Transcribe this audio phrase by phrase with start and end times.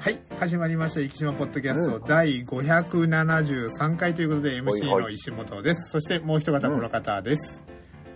[0.00, 5.90] はい、始まりました、生島ポッドキャスト、第573回ということで、MC の石本です。
[5.90, 7.64] そしてもう一方、この方です。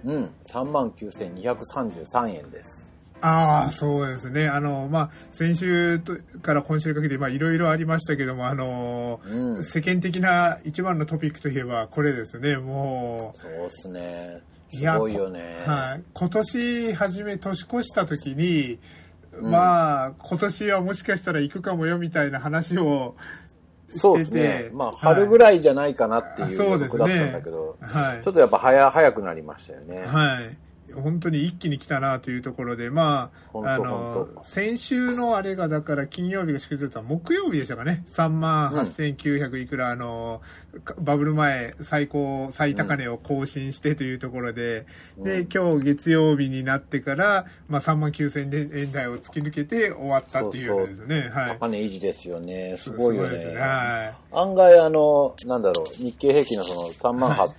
[0.05, 2.93] うん、39,233円です。
[3.21, 4.49] ああ、そうですね。
[4.49, 14.41] あの、まあ、先週とから今週にかけて、まあ、いろいろありましたけども、あの、うん、世間的な一番のトピックといえば、これですね、もそうっすね。
[14.71, 15.63] すごいよね。
[15.67, 16.03] はい。
[16.15, 18.79] 今年初め年越した時に、
[19.35, 23.17] うんまあ、今年はもしかしたら行くかもよみたいな話を
[23.89, 24.71] そうですしててね。
[24.73, 27.77] まあ、はい春ぐらいじゃないかなっていう予測だったんねだけど、。
[27.81, 28.31] はいちょ。
[28.31, 30.05] っとやっぱ早早くなりましたよね。
[30.07, 30.57] はい。
[30.93, 38.05] 本当に一気に来たなというところで、ま本あ、あの、先週のあれが、だから金曜日が祝日だった木曜日でしたかね。
[38.07, 40.41] 3万8900いくら、あの、
[40.85, 44.87] かバブル前最高、最高値を更新してというところで、
[45.19, 51.31] で、今日月曜日になってから、まあ3万9000円台を突き抜けて終わったっていうですね。
[51.33, 51.59] はい。
[51.59, 52.77] 高値維持ですよね。
[52.77, 53.31] すごいよね。
[53.31, 53.57] ですね。
[53.57, 57.53] は案外、あの、なんだろう、日経平均のその3万8、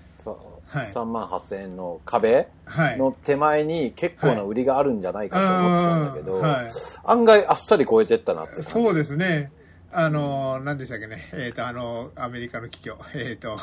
[0.73, 2.69] はい3万8000円の壁い。
[2.69, 2.97] はい。
[2.97, 6.71] の手前に結構な売りがあるんじゃないかと思ってたんだけど、はい
[7.05, 8.63] 案外あっさり超えてったなって。
[8.63, 9.51] そうですね。
[9.91, 11.29] あの、何でしたっけね。
[11.33, 12.97] えっ、と、あの、アメリカの企業。
[13.13, 13.55] えっ、と、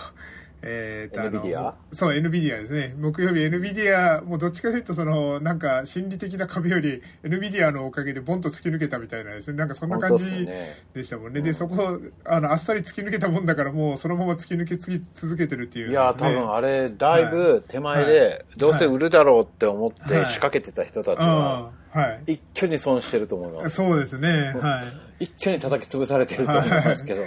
[0.63, 1.75] えっ、と、あの NVIDIA？
[1.93, 2.95] そう、NVIDIA ですね。
[2.99, 9.59] 木曜日 NVIDIA、もうどっちかというと、その、なんか、心理的な壁より、NVIDIA のおかげでボンと突き抜けたみたいなですね。
[9.59, 11.41] なんかそんな感じねでしたもんね。
[11.41, 22.35] で、そこ、あの、あっさり突き抜けたもんだから、もうそのまま突き抜けつぎ続けてるっていう、いや、多分あれ、だいぶ手前で、どうせ売るだろうって思ってはい仕掛けてた人たちは、はい。
[22.35, 23.77] 一挙に損してると思います。
[23.77, 24.55] そうですね。
[24.61, 24.83] は
[25.19, 25.25] い。
[25.25, 27.23] 一挙に叩き潰されてると思いますけど、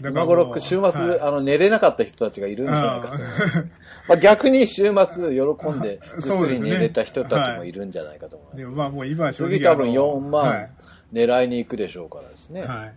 [0.00, 3.70] 今頃、週末、はいあの、寝れなかった人たちがいるんじゃないかと思います。
[4.08, 8.58] まあ逆に週末、喜んで、 ぐっすり寝れた人たちもいるんじゃないかと思います。
[8.58, 10.68] でもまあもう今は正直次多分あの4は万い
[11.14, 12.62] 狙いに行くでしょうからですね。
[12.62, 12.94] はい。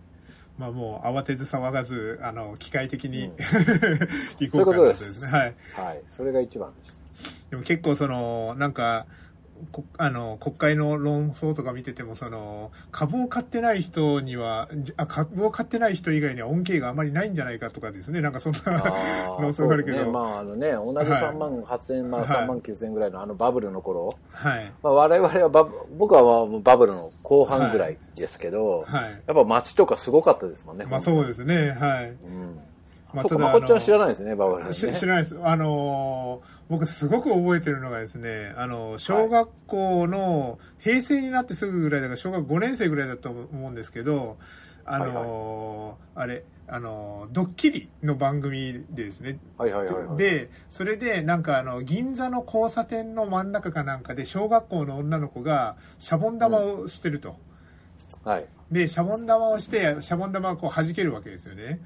[0.58, 3.36] まあもう慌てず騒がず、あの、機械的に、うん
[4.40, 5.24] 行こうかなとことです。
[5.24, 5.30] ね。
[5.30, 5.54] はい。
[5.86, 6.02] はい。
[6.16, 7.08] それが一番です。
[7.50, 9.27] でも結構その、なんか、こ
[9.96, 18.20] あの国会の論争とか見ててもその株を買ってない人にはじあ株を買ってない人以外には恩恵があまりないんじゃないかとかですね。
[18.20, 18.72] なんかそんなあ
[19.40, 19.66] 論あ、争。
[19.66, 22.30] があるけど、まあ、あのね、同じはい3万8000、まあ、はい。
[22.44, 24.72] 3万9000ぐらいのあのバブルの頃、はい。
[24.82, 29.22] まあ、我々はバブ、僕はもうバブルの後半ぐらいですけど、はい。
[29.26, 30.86] やっぱ街とかすごかったですもんね。
[30.86, 31.72] まあそうですね。
[31.78, 32.10] はい。
[32.10, 32.60] うん。
[33.12, 34.72] まあただまこっちゃん知らあないですね、バブルね。
[34.72, 44.36] 知らないですあのー僕すごく覚えてるのがですねあの小学校の平成になってすぐぐらいだから小学5年生ぐらいだと思うんですけど
[44.84, 57.36] あのーあれあのードッキリの番組でですねはいはいはい、はい。、でそれでなんかあの銀座の交差点の真ん中かなんかで小学校の女の子がシャボン玉をしてると、
[58.24, 58.46] はい。
[58.70, 61.80] でシャボン玉をしてシャボン玉をこう弾けるわけですよね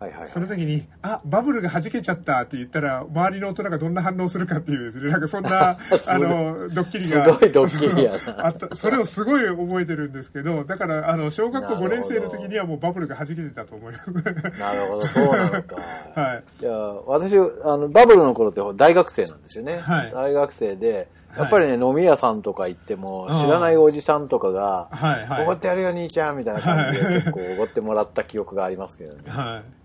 [0.00, 0.28] はいはいはい。
[0.28, 5.10] その時に「あバブルが弾けちゃった」って言ったら周りの大人がどんな反応するかっていうですね。
[5.10, 5.76] なんかそんな
[6.06, 8.74] あのドッキリがすごいドッキリやあった。
[8.74, 14.58] それをすごい覚えてるんだけどだからあの小学校5年生の時にはもうバブルが弾けてたと思います。
[14.58, 15.76] なるほど、そうなのか。
[16.14, 16.44] はい。
[16.62, 16.72] いや、
[17.06, 19.78] 私、あの、バブルの頃って大学生なんですよね。
[19.78, 20.12] はい。
[20.12, 25.42] 大学生で、やっぱりね、飲み屋さんとか行っても、知らないおじさんとかが、はいはい。
[25.42, 29.22] おごってやるよ、兄ちゃんみたいな感じで、結構おごってもらった記憶がありますけどね。
[29.28, 29.77] はい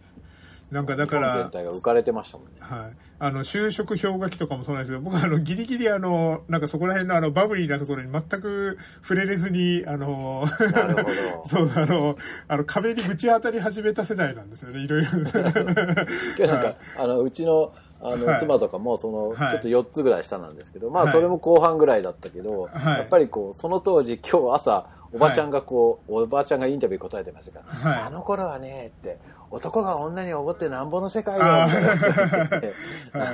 [0.74, 2.54] なんかだか日本全ら体が浮かれてましたもんね。
[2.60, 11.46] はい、あの就職氷河期とかもそうなんですけど僕はあのギリギリあのなんかそこら辺のあのバブリーなところに全く触れれずにあのなるほど。
[11.46, 12.18] そうあの
[12.48, 15.12] あの壁にぶち当たり始めた世代なんですよねいろいろ。
[16.38, 18.40] けどなんか、あの、うちの、あの、はい。
[18.40, 19.52] 妻とかも、その、はい。
[19.52, 21.12] ちょっと4つぐらい下なんですけど、まあ、はい。
[21.12, 22.98] それも後半ぐらいだったけど、はい。
[23.00, 28.02] やっぱりこう、その当時、今日朝、おばちゃんがこう、おばちゃんがインタビュー答えてましたから、はい。
[28.04, 29.20] あの頃はね、って、
[29.54, 31.70] 男が女におごってなんぼの世界よ、 なん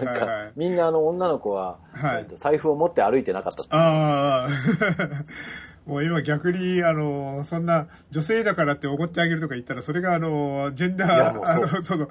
[0.04, 2.18] かい、みんなあの女の子は、はい。
[2.20, 4.50] えっと財布を持って歩いてなかったああ
[5.90, 12.10] もう今逆にあのそんな女性だからっておごってあげるとか言ったらそれがあのジェンダーあのそうそう。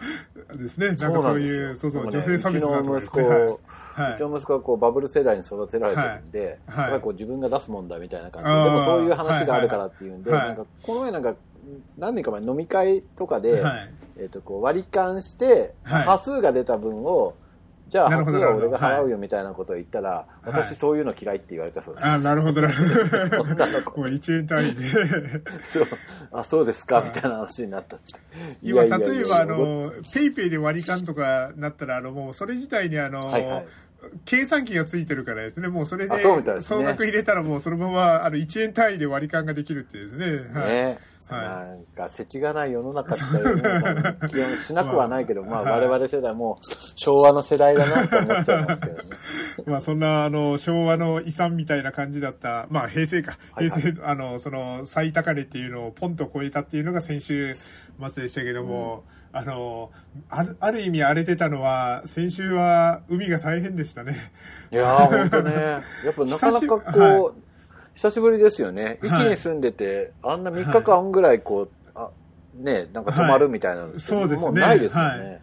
[0.56, 0.88] ですね。
[0.88, 3.22] なんかそういうそうそうね女性差別だとかですね。
[3.22, 3.60] の息子、
[4.02, 4.12] はい。
[4.14, 6.82] うちの息子はこうバブル世代に育てられてるんで、はい。
[6.82, 11.34] やっぱりこう自分が出すもんだみたいな感じで、もそういう話があるからっていうんで、なんかこの前なんか
[11.96, 13.90] 何年か前飲み会とかで、はい。
[14.20, 16.02] えっとこう割り勘して、はい。
[16.04, 17.36] 端数が出た分を
[17.88, 20.46] じゃあなるほど端数は俺が払うよみたいなことを言ったら、い。
[20.46, 22.06] 私そういうの嫌いって言われたそうです。
[22.06, 23.42] ああなるほどなるほど。
[23.48, 24.00] 女の子。
[24.00, 24.84] もう1円単位で。
[25.64, 25.86] そう。
[26.32, 28.14] あそうですかみたいな話になったって。
[28.62, 33.66] 今例えばあのペイペイで割り勘とかなったらあのもうそれ自体にあの、はいはい。
[34.24, 35.68] 計算機がついてるからですね。
[35.68, 36.22] もうそれで
[36.60, 40.68] 総額入れたらもうそのままあの1円単位で割り勘ができるってですね、はい。
[40.68, 40.98] ね
[41.30, 46.58] なんか、世知がない世の中っていうな気がしなくはないけど、 まあ、我々世代も
[46.94, 49.02] 昭和の世代だなって思っちゃいますけどね。
[49.66, 53.36] まあ、そんな、あの、昭和の遺産みたいな感じだった、まあ、平成か。
[53.58, 59.90] 平成、あの、その、最高値っていうのをポンと超えたっていうのが先週末でしたけども、うん、あの、
[60.30, 64.16] ある、ある意味荒れてたのは、先週は海が大変でしたね。
[64.72, 65.52] いやー、ほんとね。
[65.52, 67.47] やっぱなかなかこう、 はい
[67.98, 69.00] 久しぶりですよね。
[69.02, 72.10] 一気に住んでて、はい、あんな3日間ぐらいこう、あ
[72.54, 74.40] ね、なんか泊まるみたいなの、はい、そうですね。
[74.40, 75.08] もうないですよね。
[75.08, 75.40] はい、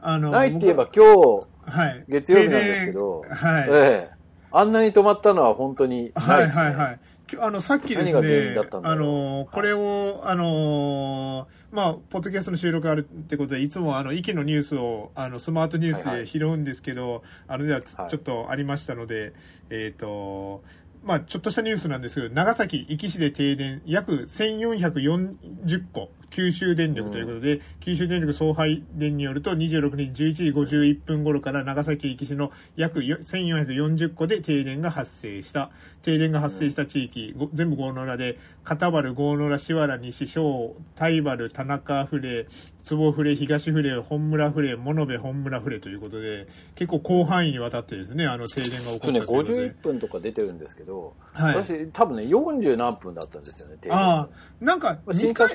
[0.00, 4.10] あのないって言えば今日、はい、月曜日なんですけど、はい、ええ、
[4.50, 6.62] あんなに泊まったのは本当にないですね。
[6.62, 7.00] はいはいはい。
[7.40, 19.34] あの、さっきですね、あの、これを、あの、まあ、ポッドキャストの収録あるってことで、いつもあの、息のニュースを、あの、スマートニュースで拾うんですけど、はいはい、あの、では、ちょっとありましたので、
[19.68, 20.62] えっ、ー、と、
[21.02, 35.70] まあ、ちょっとしたニュースなんですけど、長崎壱岐市で停電、約1440個、九州電力ということで、うん、九州電力送配電によると、26日11時51分頃から長崎壱岐市の約1440個で停電が発生した。
[36.02, 42.46] 停電が発生した地域、うん、全部郷野浦で、片原、郷野浦、志原、西小、大原、田中フレ、
[42.84, 49.62] 坪フレ、東フレ、本村フレ、物部本村フレということで、結構広範囲にわたってですね、あの停電が起こったということで。
[49.68, 53.98] ね、51分とか出てるんですけど、はい、私多分ね、40何分だったんですよね、停電。
[53.98, 54.28] ああ、
[54.60, 55.50] なんか2回、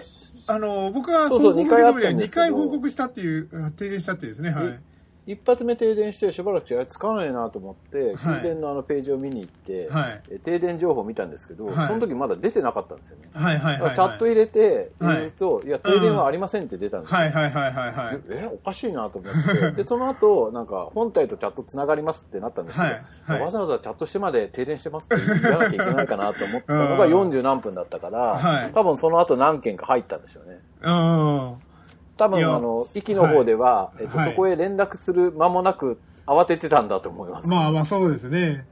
[0.48, 4.80] あの、僕は報告で2回報告したっていう、停電したってですね、はい。
[5.26, 13.30] 一発目停電してしばらくつかないなと思って、停電のあのページを見に行って、はい、停電情報を見たんですけど、はい、その時まだ出てなかったんですよね。
[13.34, 17.18] はいはいはい、チャット入れて、入れると、い、や、停電はありませんって出たんですよ。
[17.18, 18.20] はいはいはいはい、はい。
[18.30, 30.60] え、おかしいなと思って、で、その後、なんか、本体とチャットつながりますってなったんですけど、はいはい、わざわざチャットしてまで停電してますって言わなきゃいけないかなと思ったのが40何分だったから、 多分その後何件か入ったんですよね。
[30.82, 31.56] うん
[32.26, 37.48] 多分あの、駅の方では、はい、えっと、はい、そこへ連絡する間もなく慌ててたんだと思います。
[37.48, 38.40] まあまあそうですね。
[38.40, 38.66] ね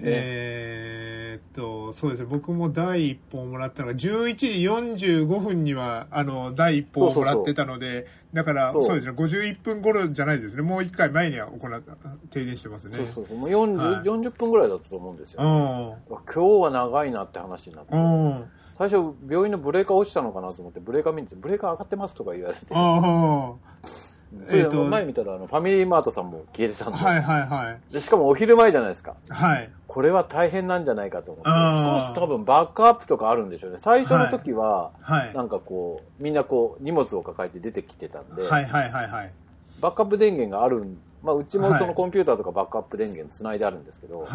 [0.00, 2.26] えー、っと、そうですね。
[2.28, 10.62] 僕も第一報をもらったのが、11時45分には、あの、第一報をもらってたので、だからそうですね、51分頃じゃないですね。
[10.62, 12.96] もう一回前には行った、停電してますね。
[12.96, 13.38] そうそうそう。
[13.38, 15.96] もう 40,、はい、40分ぐらいだったと思うんですよ、ね。
[16.10, 17.94] 今日は長いなって話になって。
[18.76, 22.66] 最初病院のブレーカー落ちたのかなと思ってブレーカー見てブレーカー上がってますとか言われて。
[24.48, 31.48] それで前見たらあのファミリーマートさんも消えてたんで,、はいはいはい、でしかもお昼前じゃないですか、はい、これは大変なんじゃないかと思って。
[31.48, 33.78] 少し多分バックアップとかあるんでしょうね。
[33.78, 39.32] 最初の時は、はい、なんかこうみんなこう荷物を抱えて出てきてたんで、はいはいはいはい、
[39.80, 44.26] バックアップ電源があるんまあ、うちもそのコンピューターとかバックアップ電源つないであるんですけど、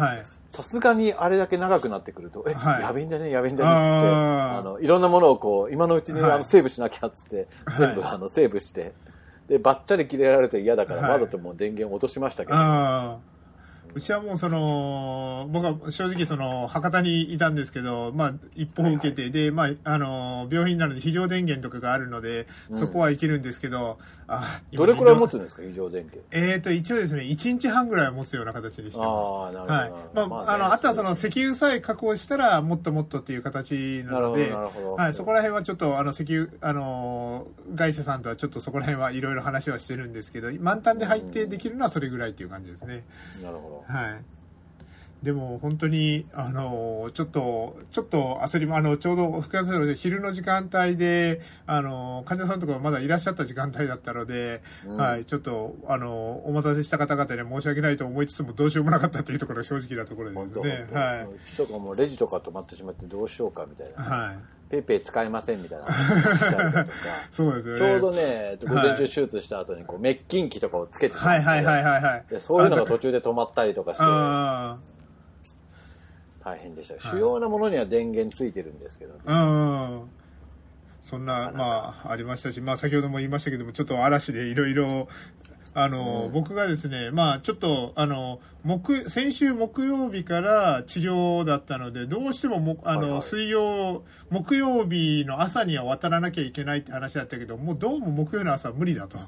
[0.52, 8.92] さすがにあれだけ長くなってくると、え、はい、やべえんじゃねえ、やべえんじゃねえっつって、あの、いろんなものをこう、今のうちにあのセーブしなきゃっつって、全部あのセーブして、
[9.48, 12.58] で、ばっちゃり切れられて嫌だから、わざともう電源落としましたけど、
[13.94, 23.98] うちはもうその、僕は正直その、博多にいたんですけど、まあ、一報を受けて、で、まあ、あの、病院なので非常電源とかがあるので、そこは生きるんですけど、
[24.28, 26.26] あどれくらい持つんですか、非常電源？
[26.30, 29.26] えっ、と、一応ですね、1日半ぐらいは持つような形にしてます。
[29.28, 29.72] ああ、なるほど。
[29.72, 29.90] はい。
[30.14, 37.46] まあ、まあ、あの、あとはその、石油さえ確保したら、もっともっとっていう形なので、はい、そこら辺はちょっと、あの、石油、あの、
[37.76, 43.04] 会社さんとはちょっとそこら辺はいろいろ話はしてるんですけど、満タンで入ってできるのはそれぐらいっていう感じですね。
[43.42, 43.81] なるほど。
[43.86, 44.24] はい。
[45.22, 60.86] でも本当に、あの、ちょっと、ちょっと焦りも、あの、ちょうど、福山先生昼の時間帯で、あの、患者さんとかまだいらっしゃった時間帯だったので、うん、はい、ちょっと、あの、お待たせした方々に申し訳ないと思いつつも、どうしようもなかったというところが正直なところですね。
[60.92, 61.22] はい。
[61.22, 64.02] うちとかもレジとか止まってしまってどうしようかみたいな。
[64.02, 64.38] はい。
[64.72, 65.84] ペイペイ使えませんみたいな。
[65.84, 66.86] 話したりとか。
[67.30, 67.78] そうですよね。
[67.78, 71.42] ちょうどね、午前中手術した後にこう、滅菌器とかをつけてたはい。
[71.42, 71.64] はい。
[71.64, 71.84] はい。
[71.84, 72.02] はい。
[72.02, 72.40] はい。
[72.40, 74.92] そういうのが途中で止まったりとかして。
[76.42, 80.10] 大変でした、主要なものには電源ついてるんですけど、ね、うん
[81.02, 85.08] そんな、まあ、ありましたし、まあ、先ほども言いましたけども、ちょっと嵐でいろいろ、
[85.74, 93.10] あの、うん、僕がですね、まあ、ちょっと、あの、木、先週木曜日から治療だったので、どうしてもも、あの、はい。
[93.12, 99.18] はい、水曜、木曜日の朝には渡らなきゃいけないって話だったけど、もうどうも木曜の朝は無理だと。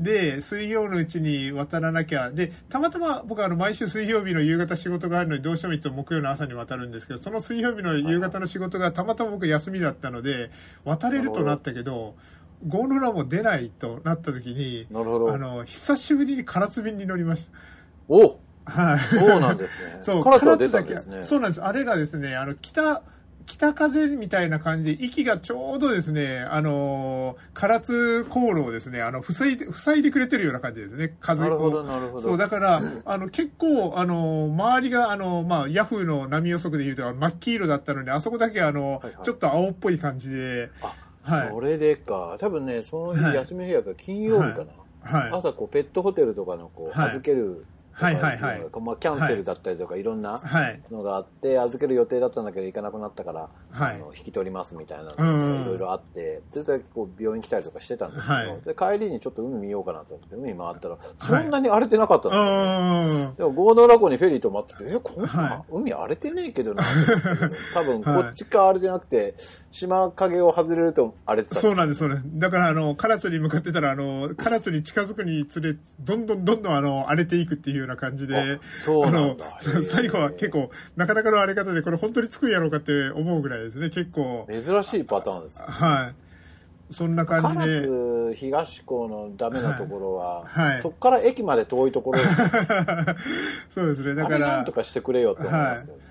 [0.00, 2.30] で水曜のうちに渡らなきゃ。
[2.32, 10.50] でたまたま僕はあの毎週水曜日の夕方仕事があるのにどうしてもいつも木曜の朝に渡るんですけどその水曜日の夕方の仕事がたまたま僕休みだったので
[10.84, 12.16] 渡れるとなったけど
[12.66, 17.52] ゴールラも出ないとなった時にあの久しぶりに唐津便に乗りました。
[18.08, 18.98] おはい。
[18.98, 19.98] そうなんですね。
[20.02, 21.62] そう、唐津だけ、そうなんです。
[21.62, 23.02] あれがですね、あの、北、
[23.46, 32.20] 北風みたいな感じで、息がちょうどですね、あのー、唐津航路をですね、あの、塞いで、塞いでくれてるような感じですね、風なるほど、なるほど。
[32.20, 40.70] そう、だから、あの、結構、あの、周りが、あの、まあ、ヤフーの波予測で言うと、真っ黄色だったのに、あそこだけ、あの、はいはい、ちょっと青っぽい感じで。
[41.24, 42.36] あ、はい、それでか。
[42.38, 44.72] 多分ね、その日休みの日やから金曜日かな。
[45.18, 48.60] はい、朝、こう、ペットホテルとかの、こう、預ける、はいはいはい。
[48.80, 50.40] まあ、キャンセルだったりとか、いろんな
[50.90, 63.34] のがあって、預ける予定だったんだけど、行かなくなったから、はい、あの引き取りますみたいなのがいろいろあって、絶対こう病院来たりとかしてたんですけど、で帰りにちょっと海見ようかなと思って、海回ったら、そんなに荒れてなかったんですよ、ね。
[63.36, 66.82] でも、合同ラ湖にフェリー止まってて、え、こんな、海荒れてねえけどな
[67.74, 69.34] 多分、こっちか荒れてなくて、
[69.70, 71.60] 島影を外れると荒れてた。
[71.60, 72.38] そうなんです、そうなんです。
[72.38, 79.58] だから、あの、唐津に向かってたら、あの、唐津に近づくにつれ、どんどんどんどん、あの、荒れていくっていうような感じで、そうなんだ。
[79.84, 84.46] 最後は結構、なかなかの荒れ方で、これ本当につくんやろうかって思うぐらいですね、結構。
[84.48, 86.12] 珍しいパターンです、ね、は
[86.90, 86.94] い。
[86.94, 88.34] そんな感じで。
[88.34, 92.18] 東港のダメなところは、はい、そこから駅まで遠いところ
[93.68, 94.38] そうですね、だから。
[94.38, 96.02] なんとかしてくれよって思いますけど、はい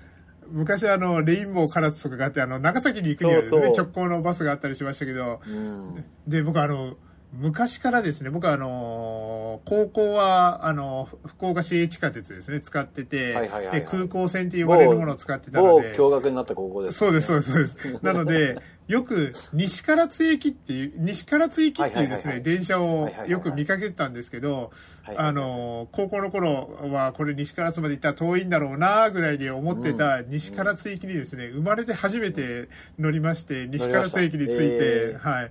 [0.52, 6.96] 昔あの、レインボーカラスとかがあって、あの、長崎に行くにはですね、直行のバスがあったりしましたけど、うん、で、僕あの、
[7.32, 13.32] 昔からですね、僕はあの、高校は、あの、福岡市営地下鉄ですね、使ってて、
[13.72, 15.92] で、空港線って言われるものを使ってたので。
[15.94, 18.04] 共学になった高校です、ね、そうです、そうです、そうです。
[18.04, 18.58] なので、
[18.88, 24.70] よく西唐津駅っていう、西唐津駅っていうですね、電車をよく見かけてたんですけど、
[25.16, 35.50] あの、高校の頃はこれ西唐津まで行ったら遠いんだろうなぐらいに思ってた西唐津駅にですね、生まれて初めて乗りまして、西唐津駅に着いて、はい。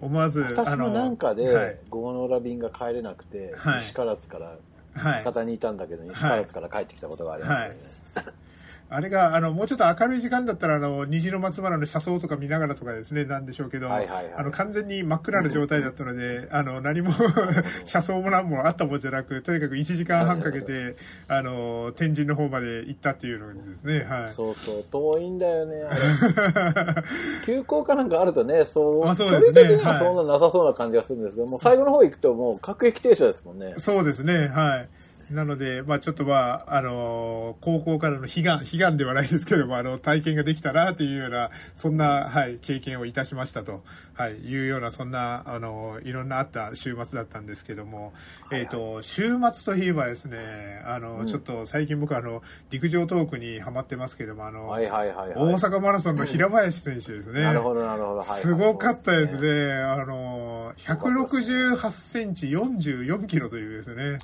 [0.00, 4.56] 思わず、私もなんかで、ゴーノーラ便が帰れなくて、西唐津から
[4.94, 7.62] 博多にいたんだけど、西唐津から帰ってきたことがあります
[8.14, 8.40] けどね。
[8.92, 17.12] あれが、あの、もうちょっと明るい時間だったら、あの、虹の松原の車窓とか見ながらとかですね、なんでしょうけど、はいはいはい、あの、完全に真っ暗な状態だったので、あの、何も
[17.84, 20.96] 車窓も何もあったもんじゃなく、とにかく1時間半かけて、
[21.28, 24.34] あの、天神の方まで行ったっていうのですね、はい。
[24.34, 25.84] そうそう、遠いんだよね、
[27.46, 29.76] 急行かなんかあるとね、そう、あそうですね。
[29.76, 33.74] はそんななさそうな感じがするんですけど、もう最後の方行くともう各駅停車ですもんね。
[33.78, 34.88] そうですね、はい。
[35.30, 43.82] なので、まあちょっとまあ、あのー、高校からの悲願、悲願ではないですけども、あの、体験ができたなというような、そんな、はい、経験をいたしましたと、
[44.14, 57.42] はい、いうような、そんな、あのー、いろんなあった週末だったんですけども、はいはい、えっ、ー、と、週末といえばですね、あの、うん、ちょっと最近僕あの、陸上トークにハマってますけども、あの、はいはいはい、はい、大阪マラソンの平林選手ですね。
[57.42, 58.20] なるほどなるほど。
[58.20, 59.40] はい、すごかったですね。
[59.40, 64.18] ねあの、168センチ44キロというですね。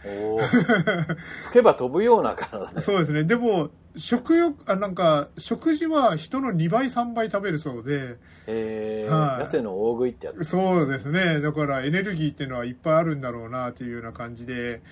[0.98, 2.80] お吹けば飛ぶような体ね。
[2.80, 3.24] そうですね。
[3.24, 8.16] でも、食欲、あ、なんか、食事は人の2倍、3倍食べるそうで。
[8.46, 11.40] えー、はい、痩せの大食いってやつそうですね。
[11.40, 14.82] だからエネルギーっていうのはいっぱいあるんだろうな、というような感じで。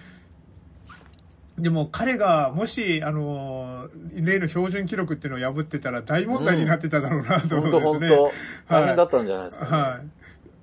[1.58, 8.16] でも彼がもし、あの、例の標準記録っていうのを破ってたら大問題になってただろうなと思うんですね。
[8.16, 8.30] 本当本
[8.68, 10.00] 当大変だったんじゃないですか、ね、は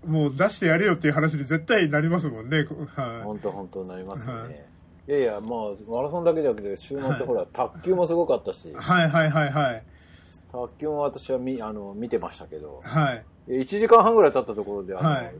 [0.06, 0.08] い。
[0.10, 2.66] もう出してやれよっていう話に絶対なりますもんね。
[2.96, 3.24] はい。
[3.24, 4.42] 本当本当なりますよね。
[4.42, 4.71] はい
[5.08, 8.72] いやいや、まあ、マラソンだけじゃなくて、週末ほら、卓球もすごかったし。
[8.74, 9.84] はいはいはいはい。
[10.52, 12.82] 卓球も私は見、あの、見てましたけど。
[12.84, 13.24] はい。
[13.48, 15.34] 1時間半ぐらい経ったところで、はい、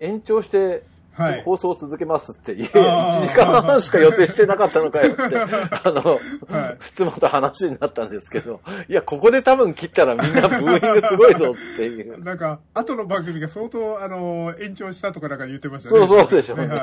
[0.00, 0.84] 延長して、
[1.16, 12.22] はい、放送を続けますって、いや、1時間半しか予定してなかったのかよって、 あの、はい、普通のと話になったんですけど、いや、ここで多分切ったらみんなブーイングすごいぞっていう。
[12.22, 15.98] なんか、後の番組が相当、あの、延長したとかなんか言ってましたね。
[16.00, 16.66] そうそうでしょうね。
[16.66, 16.80] はい、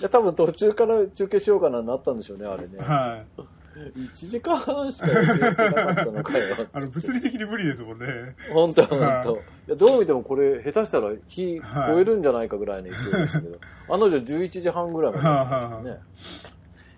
[0.00, 2.78] いや、多分途中から中継しようかななったんでしょうね、あれね。
[2.78, 3.42] はい。
[3.76, 6.44] 1時間半しか予定してなかったのかよ。
[6.72, 8.34] あの、物理的に無理ですもんね。
[8.52, 9.36] 本当本当。
[9.36, 15.28] いや、どう見てもこれ、下手したら日超えるんじゃないかぐらいの勢いでしたけど、あの女11時半ぐらいまで、ね。
[15.28, 15.98] はあはあ、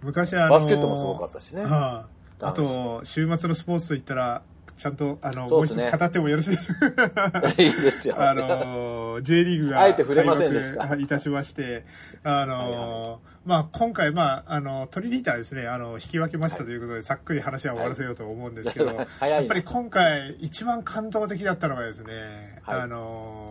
[0.03, 1.63] 昔あのバスケットもすごかったしね。
[1.65, 2.07] は
[2.41, 4.43] あ、あと、週末のスポーツといったら、
[4.79, 7.43] ちゃんと、あの、ね、もう一つ語ってもよろしいでしょうか。
[7.59, 8.15] いいですよ。
[8.17, 10.95] あの、J リーグが、あえて触れませんでした。
[10.95, 11.85] いたしまして、
[12.23, 12.71] あの、はい
[13.11, 23.48] はい、まあ、今回、まあ、あの、トリニーターですね、あの、引き分けましたということで、はい、さっくり話は終わらせようと思うんですけど、はい、やっぱり今回、一番感動的だったのがですね、あの、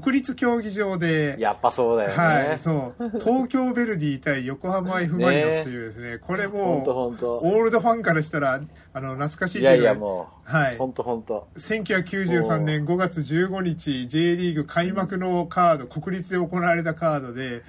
[0.00, 2.14] 国立競技場で、やっぱそうだよね。
[2.16, 3.10] はい、そう。
[3.20, 8.60] 東京ヴェルディ対横浜 F・ マリノスというですね、 これも、オールドファンからしたら、
[8.94, 10.76] あの、懐かしいいやいやもう、はい。
[10.78, 17.62] 本当本当1993年5月15日、J リーグ開幕のカード、国立で行われたカードで、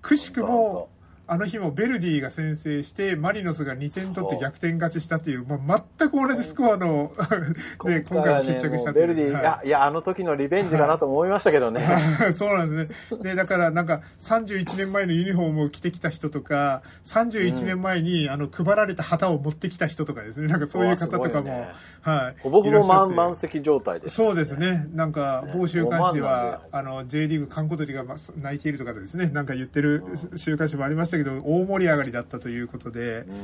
[0.00, 0.88] くしくも、
[1.28, 7.12] あの日もベルディが先制してマリノスが2点取って逆転勝ちしたっていう、まあ、全く同じスコアの
[7.84, 13.22] で今回も決着したベルディ、はい、いやあの時のリベンジかなと思いましたけどね、はい、そうなんですね。
[13.22, 20.46] でだからなんか31年前のユニフォームを着てきた人とか31年前に、あの配られた旗を持ってきた人とかですね。
[20.46, 21.68] なんかそういう方とかも、ね、
[22.02, 24.86] はい、ほぼほぼ満満席状態です、ね、そうですね。
[24.92, 28.04] なんか某週刊誌では、あの J リーグ観光鳥が
[28.36, 29.28] 泣いているとかですね。
[29.28, 30.04] なんか言ってる
[30.36, 33.34] 週刊誌もありましたけど大盛り上がりだったということで、うん、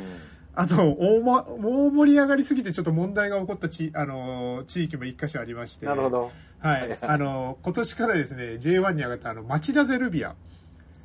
[0.54, 10.34] あと大、ま、大盛り上がりすぎてちょっと問題が起こったちあの地域も一箇所ありましてなるほど、はい、あの今年からですね J1 に上がったあの町田ゼルビア。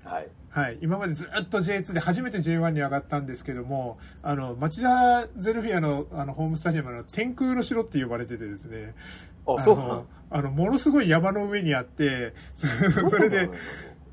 [0.03, 8.95] はい、はい、今までずっと J2 で初めて J1 に上がったんですけどもあの町田ゼルビアのあのホームスタジアムの天空の城って呼ばれててですね。
[9.47, 13.49] あそうあのものすごい山の上にあってそれで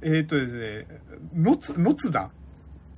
[0.00, 0.86] えー、っとですね
[1.34, 2.30] 野津野津田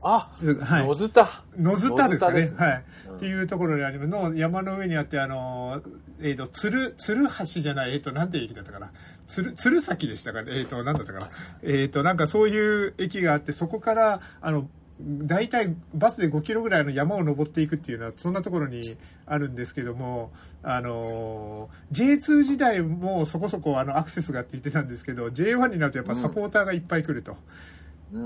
[0.07, 0.31] あ、
[0.65, 1.43] はい、野津田。
[1.59, 2.53] 野津田ですかね。
[2.57, 5.83] はい、うん、っていうところにありますの山の上にあって、あの、
[6.21, 8.91] えっ、ー、と、鶴、鶴橋じゃない、えっ、ー、と、なんて駅だったかな。
[9.27, 10.53] 鶴、鶴崎でしたかね。
[10.55, 11.29] えっ、ー、と、なんだったかな。
[11.65, 14.69] えっ、と、なんかそういう駅があって、そこから、あの、
[15.01, 18.97] 大体バスで5キロぐらいの山を登っていくっていうのはそんなところに
[19.27, 20.33] あるんですけども
[20.63, 27.33] あの J2 時代もそこそこあのアクセスがって言ってたんですけど J1 になるとやっぱサポーターがいっぱい来ると。
[27.33, 27.39] うん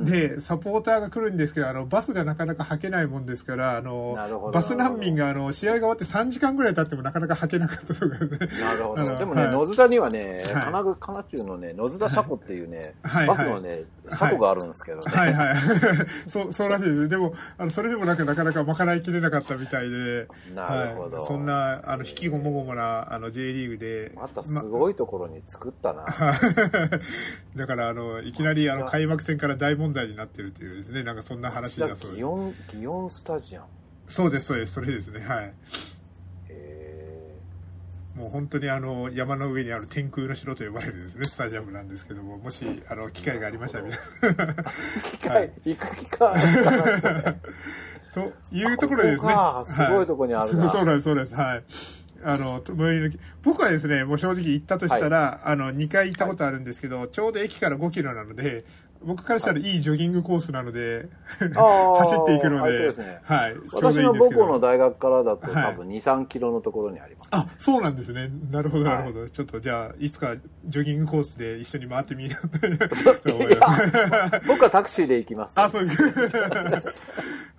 [0.05, 4.17] で、サポーターが来るんですけど、あの、バスがなかなか履けないもんですから、あの、
[4.53, 8.39] バス難民が、あの、試合が終わって3時間ぐらい経ってもなかなか履けなかったとかね。
[8.61, 9.17] なるほど。
[9.17, 15.05] でもね、野津田にはね、金具、金中のね、野津田車庫っていうね、バスのね、車庫があるんですけどね。
[15.07, 15.57] はいはい。
[16.29, 17.09] そう、そうらしいです。
[17.09, 21.25] でも、あの、それでもなんかなかなか賄いきれなかったみたいで、なるほど。
[21.25, 24.13] そんな、あの、引きごもごもな、あの、J リーグで。
[24.15, 26.05] またすごいところに作ったな。
[27.57, 32.23] だから、あの、いきなり、あの、開幕戦から大問題になってるっていうですねなんかそんな話だそうです。
[32.23, 33.67] 祇園祇園スタジアム。
[34.07, 34.75] そうですそうです。
[34.75, 35.55] それですねはい。
[38.21, 43.87] もう本当にあの山の上にある天空の城と呼ばれるですねスタジアムなんですけどももしあの機会がありましたら
[45.13, 46.35] 機会、はい、行く機会
[48.13, 49.33] というところでですね
[49.69, 51.35] すごいとこにあるな、はい、そうなんですそうです。
[51.35, 51.65] はい。
[52.23, 58.65] あの、最寄りの僕はですね、もう正直行ったとしたら、はい、あの、2回行ったことあるんですけど、はい、ちょうど駅から5キロなので、
[59.03, 61.09] 僕からしたらいいジョギングコースなので、
[61.39, 63.57] 走っていくので、ね、はい。
[63.73, 68.31] 私の母校の大学からだと多分2、3キロのところにあります、あ、そうなんですね。
[68.51, 69.21] なるほど、なるほど。
[69.21, 70.37] はい、ちょっとじゃあ、いつか
[70.67, 74.45] ジョギングコースで一緒に回ってみようと思います。
[74.47, 75.97] 僕はタクシーで行きます、あ、そうです。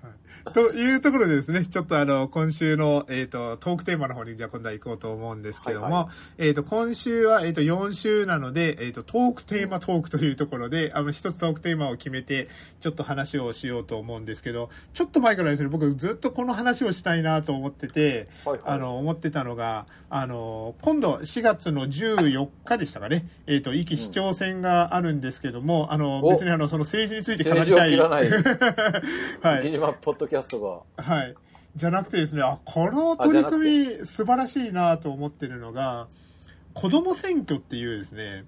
[0.54, 12.48] というところでですね、ちょっとあの、今週の、えっ、ー、と、トークテーマの方にじゃあ今度は行こうと思うんですけども、はいはい、えっ、ー、と、今週は、えっ、ー、と、4週なので、えっ、と、トークテーマトークというところで、あの、一つトークテーマを決めて、
[12.80, 27.98] ちょっと話をしようと思うんですけど、ちょっと前からですね、僕ずっとこの話をしたいなと思ってて、はいはい、あの、思ってたのが、あの、今度4月の14日でしたかね、えっ、と、壱岐市長選があるんですけども、うん、あの、別にあの、その政治について語りたい。
[29.42, 29.72] はい。
[30.32, 31.04] キャストが。
[31.04, 31.36] はい。
[31.76, 36.08] じゃなくてですね、あ、この取り組み素晴らしいなと思ってるのが、
[36.74, 38.46] 子供選挙っていうですね、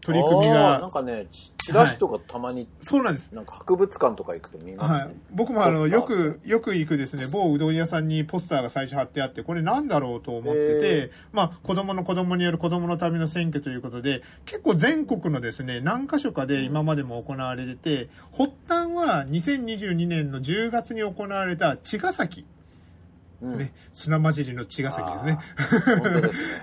[0.00, 0.80] 取り組みが。
[0.80, 3.32] なんかね、チラシとかたまに、はい、そうなんです。
[3.32, 4.98] なんか博物館とか行くと見ますね。
[4.98, 5.14] はい。
[5.30, 22.46] 僕もあの、よく、よく行くですね、某うどん屋さんにポスターが最初貼ってあって、これなんだろうと思ってて、まあ、子供の子供による子供のための選挙ということで、結構全国のですね、何箇所かで今までも行われてて、発端は2022年の10月に行われた茅ヶ崎。
[23.40, 25.38] ね、砂混じりの茅ヶ崎ですね。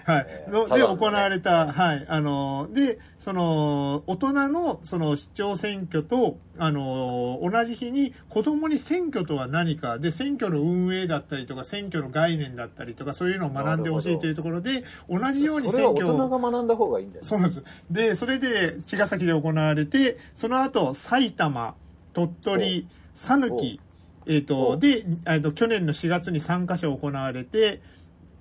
[0.06, 0.28] はい。
[0.50, 2.06] ので行われた、はい。
[2.08, 16.14] あの、で、その、大人の、その市長選挙と、あの、同じ日に子供に選挙とは何か、で、選挙の運営だったりとか、選挙の概念だったりとか、そういうのを学んでほしいというところで、同じように選挙を。
[16.14, 17.64] 大人が学んだ方がいいんだよ、ね、そうなんです。
[17.90, 21.74] で、それで茅ヶ崎で行われて、その後、埼玉、
[22.14, 23.80] 鳥取、讃岐、
[24.28, 27.82] えっ、ー、と、で、えーと、去年の4月に3カ所行われて、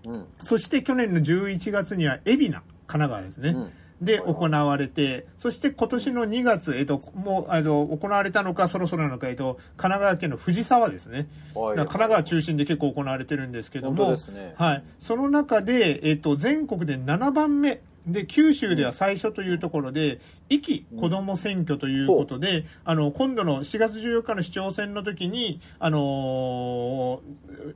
[0.06, 3.50] うん、そして去年の11月には海老名、神奈川ですね。
[3.50, 11.28] うんで行われて、そして今年の2月、えっと、もう、あの、行われたのか、そろそろなのか、えっと、神奈川県の藤沢ですね。
[11.54, 14.84] 神奈川中心で結構行われてるんですけども、ね、はい。
[15.00, 27.20] その中で、えっと、全国で7番目で、九州では最初というところで、壱岐子ども選挙ということで、あの、今度の4月14日の市長選の時に、あの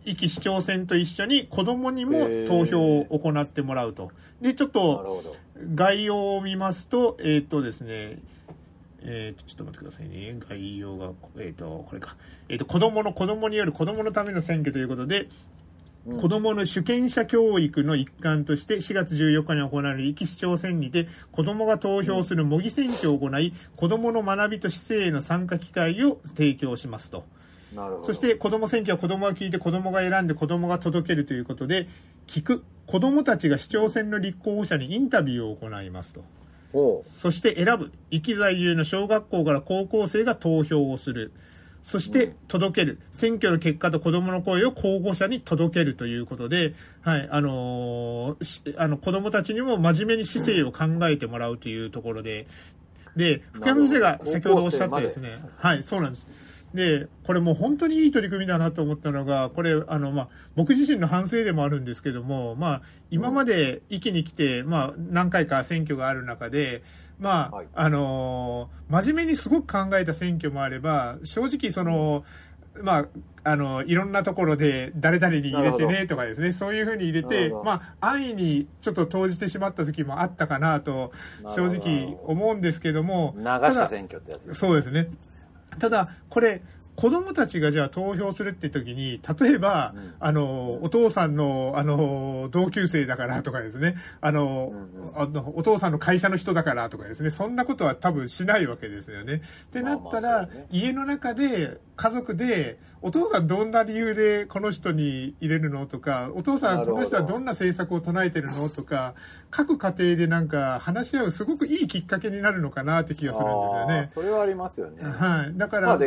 [0.05, 4.13] 壱岐市長選と一緒に子供にも投票を行ってもらうと。
[4.41, 5.23] で、ちょっと、
[5.75, 8.19] 概要を見ますと、えっ、とですね、
[9.03, 10.37] えっ、ー、と、ちょっと待ってくださいね。
[10.49, 12.17] 概要が、えっ、ー、と、これか。
[12.49, 15.29] えっ、ー、と、子供の、子供による子供のための選挙ということで、うん、
[16.07, 27.25] 子供の主権者教育の一環として4月14日に行われる壱岐市長選にて子供が投票する模擬選挙を行い子供の学びと市政への参加機会を提供しますと。
[28.01, 31.87] そして子供選挙は子供が聞いて子供が選んで子供が届けるということで
[32.27, 36.25] 聞く子供たちが市長選の立候補者にインタビューを行いますと。
[37.05, 41.33] そして選ぶ壱岐在住の小学校から高校生が投票をする。
[41.83, 52.47] そして届ける、選挙の結果と子供の声を候補者に届けるということで、はい、あのー、あの子供たちにも真面目に市政を考えてもらうというところで、
[53.17, 56.29] で、福山先生が先ほどおっしゃってですね、はい、そうなんです。
[56.75, 66.83] で、これもう本当にいい取り組みだなと思ったのが、これ、あの、まあ、僕自身の反省でもあるんですけども、まあ、今まで一気に来て、まあ、何回か選挙がある中で、
[67.21, 72.25] まあ、はい、あの真面目にすごく考えた選挙もあれば、正直その、
[72.83, 73.07] まあ、
[73.43, 81.13] あの、いろんなところで誰々に入れてねとかですね、そういうふうに入れて、まあ、安易にちょっと投じてしまった時もあったかなと、
[81.49, 83.35] 正直思うんですけども。
[83.37, 85.09] 流した選挙ってやつそうですね。
[85.79, 86.63] ただ、これ、
[86.97, 99.43] 子供たちがじゃあ投票するって時に、例えば、うん、あの、お父さんの、あの、同級生だからとかですね、あの、うんうん、あのお父さんの会社の人だからとかですね、そんなことは多分しないわけですよね。
[99.67, 109.15] ってなったら、まあまあね、家の中で、家族で、お父さんどんな理由でこの人に入れるのとか、お父さんこの人はどんな政策を唱えてるのとか、
[109.51, 114.11] 各家庭でなんか話し合うすごくいいきっかけになるのかなって気がするんですよね。
[114.15, 115.03] それはありますよね。
[115.03, 115.59] はい。
[115.59, 115.99] だから、まあ、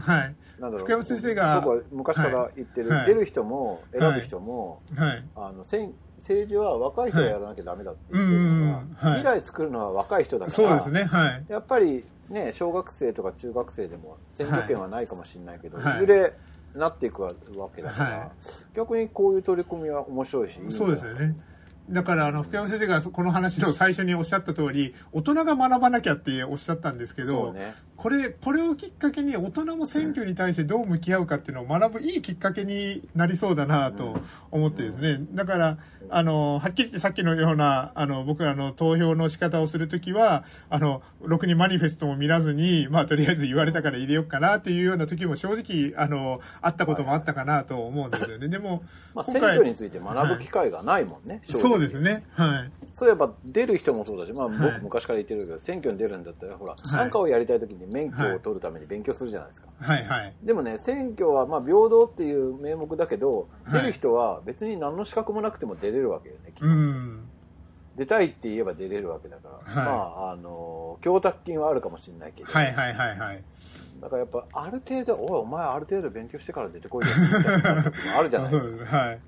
[0.00, 0.21] はい。
[0.60, 0.78] なんだろう。
[0.78, 5.94] 福山先生が僕は昔から言ってる、はい、出る人も選ぶ人も、はい、あの政
[6.48, 8.82] 治は若い人がやらなきゃダメだって言ってるのが、
[9.16, 16.32] 未来作るのは若い人だからそうですね、はい、やっぱりね小学生とか中学生でも選挙権はないかもしれないけど、い、ずれ
[16.74, 17.32] なっていくわ
[17.74, 18.32] けだから、
[18.74, 21.36] 逆にこういう取り組みは面白いしそうですよね。
[21.90, 35.20] だから、あの、福山先生がこの話の最初におっしゃった通り、大人が学ばなきゃっておっしゃったんですけど、ね、これ、これをきっかけに大人も選挙に対してどう向き合うかっていうのを学ぶいいきっかけになりそうだなと思ってですね。
[35.34, 35.78] だから、
[36.10, 48.48] あの、はっきり言ってさっきのような、あの、僕らの投票の仕方をするときは、あの、ろくにマニフェストも見らずに、まあ、とりあえず言われたから入れようかなっていうような時も正直、あの、あったこともあったかなと思うんですよね。
[48.48, 48.82] でも、
[49.14, 51.34] まあ、選挙について学ぶ機会がないもんね。
[51.34, 52.24] はい、そうですね。
[52.32, 52.70] はい。
[52.92, 59.68] そういえば、出る人もそうだし、まあ、僕昔から言ってるけど、はい、選挙に出るんだったら、ほら、何、はい、かをやりたい時に免許を取るために勉強するじゃないですか。
[59.80, 60.34] はいはい。
[60.42, 67.20] でもね、選挙は、まあ、平等っていう名目だけど、出る人は別に何の資格もなくても出れるわけよね、うん。
[67.96, 73.42] 出たいって言えば出れるわけだから、はい、まあ、あの、供託金はあるかもしれないけど、はいはいはいはい。
[74.00, 78.84] だからやっぱ、ある程度、おい、お前ある程度勉強してから出てこいよみたいなあるじゃないですか。
[78.96, 79.20] はい。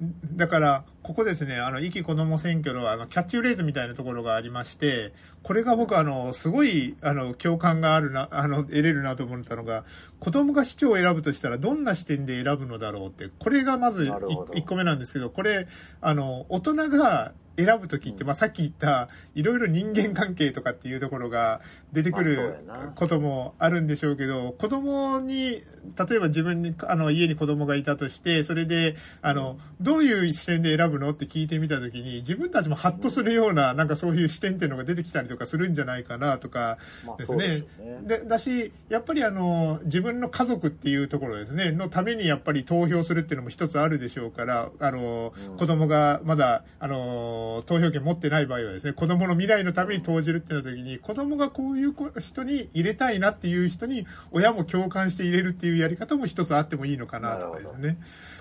[0.00, 9.84] だから、ここですね、あの、壱岐子ども選挙のあのキャッチフレーズみたいなところがありまして、これが僕、あの、すごい、あの、共感があるな、あの、得れるなと思ったのが、
[10.18, 15.68] 子供が市長を選ぶとしたら、どんな視点で選ぶのだろうって、これがまず1個目なんですけど、これ、
[16.00, 21.60] あの、大人が選ぶ時って、まあ、さっき言ったいろいろ人間関係とかっていうところが
[21.92, 22.64] 出てくる
[22.96, 25.62] こともあるんでしょうけど子供に
[25.98, 36.78] 例えば自分にあの家に子供がいたとしてそれであのどういう視点で選ぶのって聞いてみた時に自分たちもハッとするようななんかそういう視点っていうのが出てきたりとかするんじゃないかなとか
[37.18, 37.64] ですね。
[38.02, 41.70] でだしやっぱりあの自分の家族っていうところですね。
[41.72, 57.98] のためにやっぱり投票するっていうのも一つあるでしょうからあの、子供がまだあの投票権持ってない場合はですね、子供の未来のために投じるってなった時に、子供がこういう人に入れたいなっていう人に、親も共感して入れるっていうやり方も一つあってもいいのかなとかですね。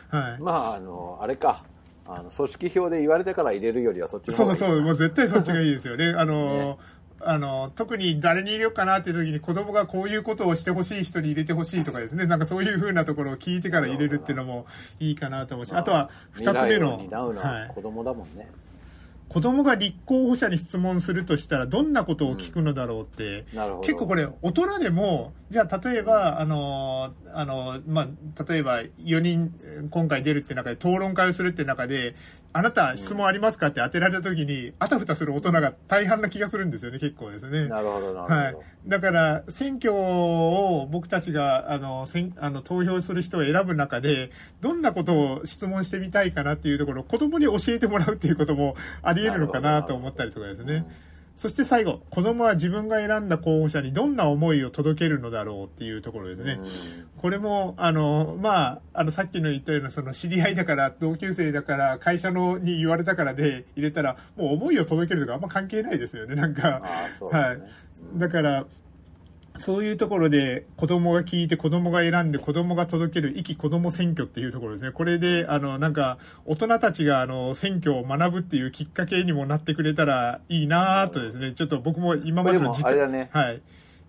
[0.09, 0.41] はい。
[0.41, 1.63] まあ、あの、あれか。
[2.05, 6.13] あの組織票で言われてから入れるよりはそっちの方がいいそうそう、もう絶対そっちがいいですよね。
[6.17, 6.77] あの、ね
[7.25, 14.65] あの、特に誰に入れようかなっていう時に子供がこういうことをしてほしい人に入れてほしいとかですね、なんかそういうふうなところを聞いてから入れるっていうのも
[14.99, 16.97] いいかなと思うし、あとは二つ目の。
[16.97, 18.49] 担うのは子供だもんね。
[19.33, 29.53] はい子供が立候補者に質問するとしたらどんなことを聞くのだろうって、うん、結構これ大人でもじゃあ例えば、あのあのまあ、例えば4人
[29.89, 32.15] 今回出るって中で討論会をするって中で
[32.55, 37.67] あなた質問ありますかって当てられた時に、あたふたする大人が大半な気がするんですよね、結構ですね。
[37.67, 38.35] なるほど、なるほど。
[38.35, 38.55] はい。
[38.87, 44.29] だから、選挙を僕たちが、あの、せんあの投票する人を選ぶ中で、
[44.61, 50.85] どんなことを質問してみたいかなっていうところを子供に教えてもらうっていうこともあり得るのかなと思ったりとかですね。
[51.35, 56.59] そして最後、子供は自分が選んだ候補者にどんな思いを届けるのだろうっていうところですね。
[57.17, 66.81] これも、あの、まあ、あの、さっきの言ったような、その知り合いだから、同級生だから、会社のに言われたからで入れたら、もう思いを届けるとかあんま関係ないですよね、なんか。
[67.21, 67.59] ね、はい。
[68.19, 68.65] だから、
[69.57, 74.91] そういうところで子供が聞いて子供が選んで子供が届ける壱岐子供選挙っていうところですね。
[74.91, 83.61] これで、あの、なんか、大人たちがあの、選挙を学ぶっていうきっかけにもなってくれたらいいなとですね、ちょっと僕も今までの時間、ね、はい。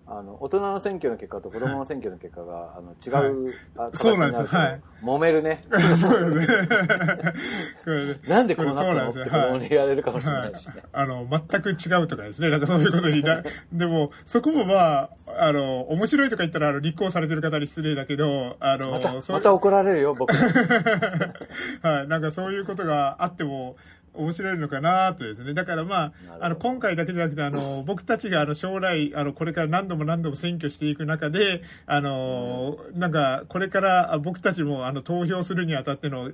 [0.07, 4.81] あの大人の選挙の結果と子供の選挙の結果が、はい、あの違う、はい、そうなんですはい。
[5.03, 5.61] 揉めるね。
[5.99, 8.19] そうですね。
[8.27, 10.83] なんでこうなったのって子供に言われるかもしれないしね。
[10.93, 12.49] あの、全く違うとかですね。
[12.49, 20.33] なんかそういうことにな、 でも、そこもまあ、あの、面白いとか言ったら、あの、立候補されてる方に失礼だけど、あの、また、また怒られるよ、僕。
[21.81, 22.07] はい。
[22.07, 23.75] なんかそういうことがあっても、
[24.17, 25.53] 面白いのかなとですね。
[25.53, 36.31] だからまあ、あの、今回だけじゃなくて、あの、僕たちがあの、将来、あの、これから何度も何度も選挙していく中で、あの、なんか、これから僕たちもあの、投票するにあたっての、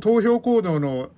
[0.00, 1.10] 投票行動の、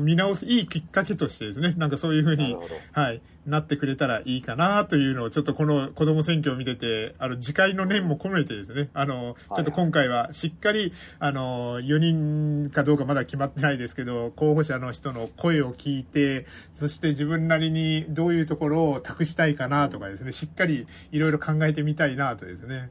[0.00, 2.56] 見直すいいきっかけとしてですね、なんかそういうふうに、
[2.92, 22.90] はい、なってくれたらいいかなというのを、ちょっとこの子供選挙を見てて、あの、次回の念も込めてですね、あの、ちょっと今回はしっかり、あの、4人かどうかまだ決まってないですけど、候補者の人の声を聞いて、そして自分なりにどういうところを託したいかなとかですね、しっかりいろいろ考えてみたいなとですね。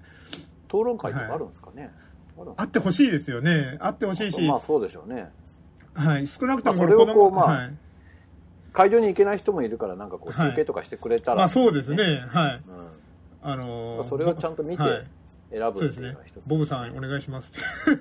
[0.67, 1.91] 討論会とかあるんですかね、
[2.37, 3.77] はい、あってほしいですよね。
[3.81, 4.41] あってほしいし。
[4.41, 5.29] まあそうでしょうね。
[5.93, 7.73] はい、少なくともそれをこう、まあ、はい、
[8.73, 12.61] 会場に行けない人もいるから、なんかこう、中継とかしてくれたら、ね、まあそうですね、はい。
[13.43, 14.83] うん、あのー、それをちゃんと見て、
[15.51, 16.15] 選ぶそうですね。
[16.47, 17.51] ボブさん、お願いします。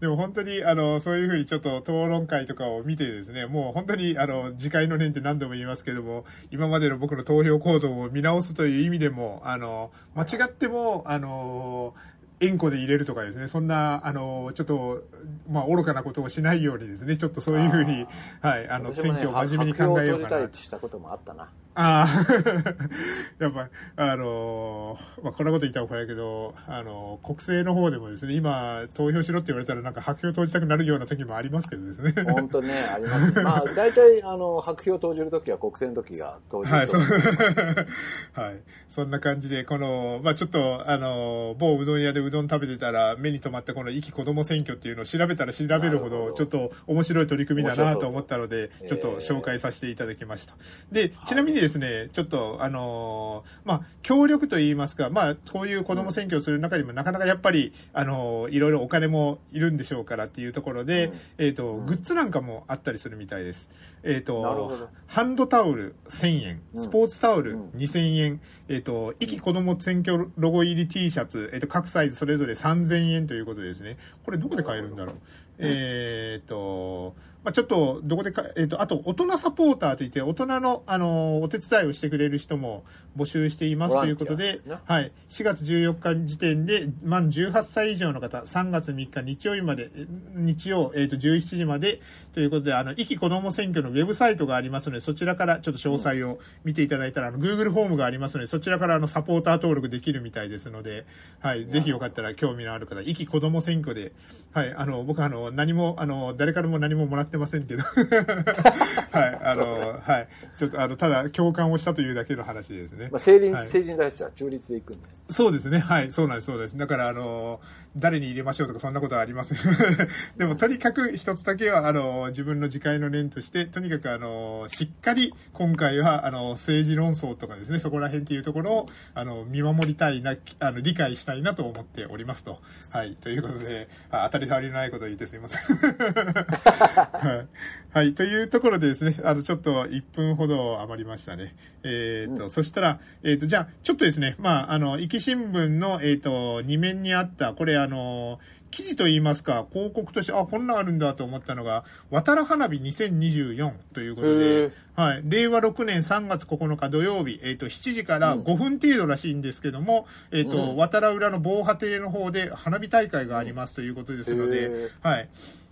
[0.00, 11.94] でも本当に、あの、そういうふうにちょっと討論会とかを見てですね、もう本当に、あの、次回の念って何度も言いますけども、今までの僕の投票行動を見直すという意味でも、あの、間違っても、あの、
[12.40, 15.04] 円弧で入れるとかですね、そんな、あの、ちょっと、
[15.50, 18.06] まあ、愚かなことをしないようにですね、ちょっとそういうふうに、
[18.40, 20.48] はい、あの、選挙を真面目に考えようかな。
[20.52, 21.50] したこともあったな。
[21.76, 32.12] ああ、 やっぱ、あのまあ、こんなこと言ったら怒られるけど、あの国政の方でもですね、今、投票しろって言われたら、なんか白票投じたくなるような時もありますけどですね。
[32.32, 33.42] 本当ね、あります。
[33.42, 36.76] まあ、大体、あの、白票投じる時は国政の時が投じる。
[36.76, 37.00] はい、そう。
[38.40, 38.60] はい。
[38.88, 50.54] そんな感じで、この、まあ、ちょっと、あの、某うどん屋でうどん食べてたら、目に留まったこの、壱岐子ども選挙っていうのを調べたら調べるほど、ちょっと面白い取り組みだなと思ったので、ちょっと紹介させていただきました。
[50.92, 63.70] で、ちなみにですね、ちょっと、あのー、まあ、協力といいますか、まあ、こういう子供選挙をする中にもなかなかやっぱり、あのー、いろいろお金もいるんでしょうからっていうところで、うん、えっ、ー、と、グッズなんかもあったりするみたいです。
[64.02, 73.96] えっ、と、ハンドタオル1000円、スポーツタオル2000円、えっ、と、壱岐子供選挙ロゴ入り T シャツ、えっ、と、各サイズそれぞれ3000円ということですね。
[74.22, 75.16] これどこで買えるんだろう。
[75.58, 82.84] えっ、と、まあ、ちょっと、どこでか、えっ、ー、と、あと、大人サポーターといって、大人の、あの、お手伝いをしてくれる人も
[83.18, 85.12] 募集していますということで、はい。
[85.28, 89.90] 4月14日時点で、満18歳以上の方、3月3日日曜日まで、
[90.34, 92.00] 日曜、えっ、ー、と、17時まで、
[92.32, 101.04] ということで、あの、壱岐子ども選挙のウェブサイトがありますので、そちらからちょっと詳細を見ていただいたら、あの、Google フォームがありますので、そちらからあの、サポーター登録できるみたいですので、
[101.40, 101.66] はい。
[101.66, 104.12] ぜひよかったら興味のある方、壱岐子ども選挙で、
[104.52, 104.74] はい。
[104.74, 107.82] あの、僕あの、何も、あの、誰からも何ももらってませんけど
[109.10, 110.28] はい、あの、はい。
[110.56, 113.08] ちょっと、あの、ただ、共感をしたというだけの話ですね。
[113.10, 115.08] まあ、成人、はい、成人に対しては中立でいくんで。
[115.30, 115.78] そうですね。
[115.78, 116.12] はい。
[116.12, 116.76] そうなんです、そうです。
[116.76, 117.60] だから、あの、
[117.96, 119.58] 誰に入れましょうとか、そんなことはありません。
[120.36, 132.60] でも、とにかく一つだけは、あの、自分の自戒の念として、とにかく、あの、しっかり、今回は、あの、政治論争とかですね、そこら辺っていうところを、あの、見守りたいな、あの、理解したいなと思っておりますと。
[132.90, 133.16] はい。
[133.16, 135.76] ということで、当たり障りのないことを言ってすいません。
[135.80, 137.48] はい。
[137.94, 138.12] はい。
[138.12, 141.54] というところでですね、あの、ちょっと1分ほど余りましたね。
[141.84, 148.40] えっ、ー、と、うん、そしたら、えっ、ー、と、じゃあ、ちょっとですね、まあ、あの、壱岐新聞の、えっ、ー、と、2面にあった、これ、あの、
[148.72, 155.22] 記事といいますか、広告として、あ、こんなんあるんだと思ったのが、渡良花火2024ということで、はい。
[155.24, 165.28] 令和6年3月9日土曜日、えっ、ー、と、7時から5分程度らしいんですけども、うん、えっ、ー、と、渡良浦の防波堤の方で花火大会がありますということですので、はい。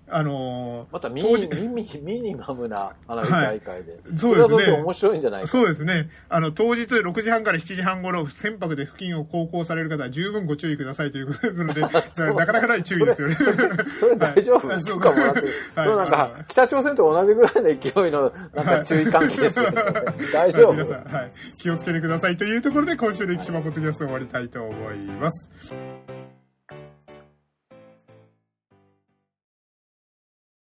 [0.08, 4.72] あのー、またミニミニミニマムな花火大会で、はい、そうですね。
[4.72, 6.10] 面白いんじゃないそうですね。
[6.28, 11.88] あの当日6時半から7時半頃船舶で付近を航行される方は十分ご注意くださいということですので な
[12.46, 13.34] かなかない注意ですよね。
[13.34, 15.40] それ大丈夫、はい、そうかもらって。
[15.74, 19.82] はい、なんか北朝鮮と同じぐらいの勢いのなんか注意喚起ですよね、
[20.32, 25.50] 大丈夫、皆さん、はい、気をつけてくださいというところで今週で生島ポッドキャスト終わりたいと思います